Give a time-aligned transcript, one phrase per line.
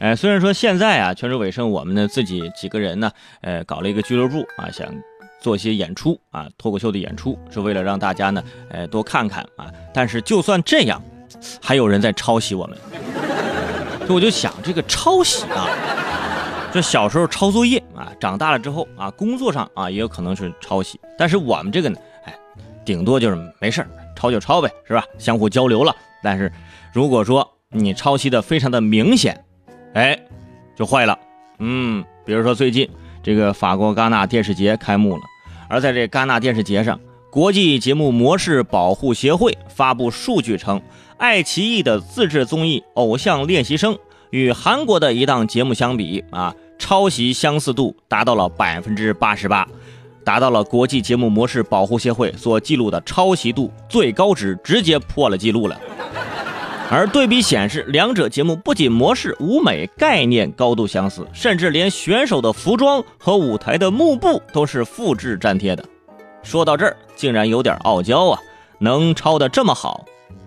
[0.00, 3.12] 呃，虽然说现在啊，泉州尾声我们呢自己几个人呢，
[3.42, 4.88] 呃，搞了一个俱乐部啊，想
[5.42, 9.70] 做些演出啊，脱口秀的演出，是为了让大家呢，呃，多看看啊。
[9.92, 11.02] 但是就算这样，
[11.62, 12.78] 还有人在抄袭我们，
[14.08, 15.68] 就我就想这个抄袭啊，
[16.72, 20.98] 这小时候抄作业啊，长大了之后啊，工作上啊也有可能是抄袭。
[21.18, 22.34] 但是我们这个呢，哎，
[22.86, 23.86] 顶多就是没事
[24.16, 25.04] 抄就抄呗，是吧？
[25.18, 25.94] 相互交流了。
[26.22, 26.50] 但是
[26.90, 29.44] 如果说你抄袭的非常的明显，
[29.94, 30.18] 哎，
[30.76, 31.18] 就坏了。
[31.58, 32.88] 嗯，比如说最近
[33.22, 35.22] 这个法国戛纳电视节开幕了，
[35.68, 36.98] 而在这戛纳电视节上，
[37.30, 40.80] 国际节目模式保护协会发布数据称，
[41.18, 43.94] 爱奇艺的自制综艺《偶像练习生》
[44.30, 49.68] 与韩国的一档节目相比啊，抄袭相似度达到了百分之八十八，
[50.24, 55.78] 达到了国际节目模式保护协会所记录的抄袭度最高值，直接破了记录了。
[56.92, 65.84] 而对比显示，两者节目不仅模式、舞美概念高度相似，甚至连选手的服装和舞台的幕布都是复制粘贴的。
[66.42, 68.40] 说到这儿，竟然有点傲娇啊！
[68.80, 70.04] 能抄的这么好，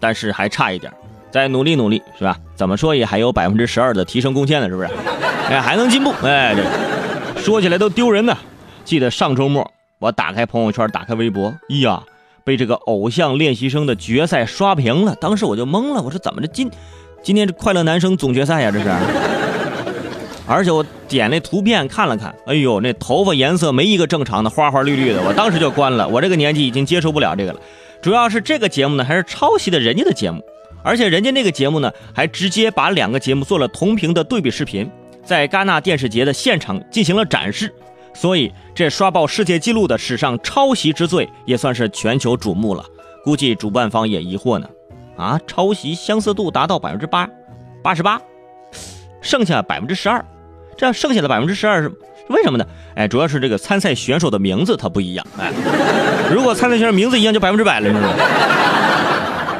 [0.00, 0.92] 但是还差一点，
[1.30, 2.36] 再努力努力，是吧？
[2.56, 4.88] 怎么说也还有百分之十二的提升贡献呢，是不是？
[5.48, 8.36] 哎，还能进步，哎，这说起来都丢人呢。
[8.84, 12.02] 记得上周末，我打开朋友圈，打开微博，呀。
[12.44, 16.70] 被这个偶像练习生的决赛刷屏了，当时我就懵了，我说怎么这今
[17.22, 18.70] 今天这快乐男生总决赛呀？
[18.70, 18.88] 这是，
[20.46, 26.06] 而且我点那图片看了看，哎呦，那头发颜色没一个正常的，花花绿绿的，我当时就关了。
[26.06, 27.60] 我这个年纪已经接受不了这个了。
[28.02, 30.42] 主要是这个节目呢，还是抄袭的人家的节目，
[30.82, 34.86] 而且人家那个节目呢，还直接把两个节目做了同屏的对比视频，
[35.24, 37.72] 在戛纳电视节的现场进行了展示。
[38.14, 42.84] 所以，这刷爆世界纪录的史上抄袭之最，也算是全球瞩目了。
[43.24, 44.68] 估计主办方也疑惑呢，
[45.16, 47.28] 啊，抄袭相似度达到百分之八，
[47.82, 48.20] 八十八，
[49.20, 50.24] 剩下百分之十二，
[50.76, 51.88] 这剩下的百分之十二是
[52.28, 52.64] 为什么呢？
[52.94, 55.26] 哎，主要是这个参赛选手的名字它不一样。
[55.36, 55.52] 哎，
[56.32, 57.90] 如果参赛选手名字一样，就百分之百了，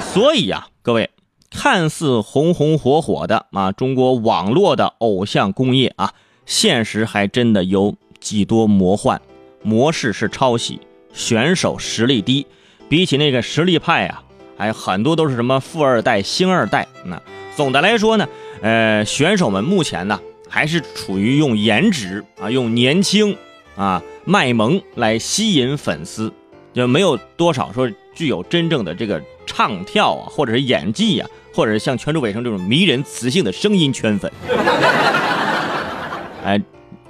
[0.01, 1.11] 所以呀，各位，
[1.51, 6.13] 看似红红火火的啊，中国网络的偶像工业啊，
[6.47, 7.97] 现实还真的有。
[8.25, 9.21] 几多魔幻，
[9.63, 10.81] 模式是抄袭，
[11.13, 12.47] 选手实力低，
[12.89, 14.25] 比起那个实力派啊，
[14.57, 16.89] 还很多都是什么富二代、星二代。
[17.05, 17.21] 那
[17.55, 18.27] 总的来说呢，
[18.63, 20.19] 呃，选手们目前呢
[20.49, 23.37] 还是处于用颜值啊、用年轻
[23.77, 26.33] 啊、卖萌来吸引粉丝，
[26.73, 34.33] 就没有多少说具有真正的这个唱跳啊，或者是演技呀，或者是像全州尾声这种迷人磁性的声音圈粉。
[36.43, 36.59] 哎。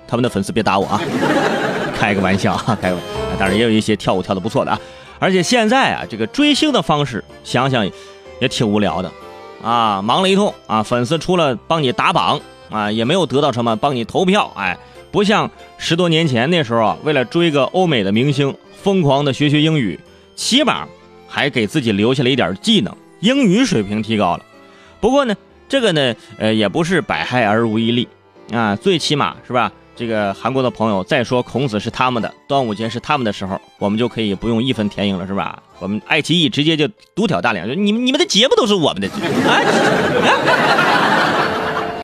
[0.07, 1.01] 他们的粉丝别打我啊，
[1.97, 3.05] 开个玩笑啊，开个玩，
[3.39, 4.81] 当然也有一些跳舞跳的不错的啊，
[5.19, 7.89] 而且现在啊，这个追星的方式想想
[8.41, 9.11] 也挺无聊的
[9.63, 14.77] 啊，忙了一通啊，粉丝除了帮你打榜啊，也没有得到什么，帮你投票，哎，
[15.11, 19.99] 不像十多年前那时候啊，为了追个欧美的明星，疯狂的学学英语，
[20.37, 20.87] 起码
[21.29, 24.45] 还给自己留下了一点技能，英语水平提高了。
[25.01, 25.35] 不过呢，
[25.69, 28.09] 这个呢，呃，也不是百害而无一利
[28.53, 29.73] 啊，最起码是吧？
[29.97, 35.63] 这个韩国的朋友再说孔子是他们的，端午节是他们的时候，我们就可以不用义愤填膺了，是吧？
[35.79, 39.09] 我们爱奇艺直接就独挑大梁，就你们你们的节目都是我们的，
[39.49, 41.14] 啊！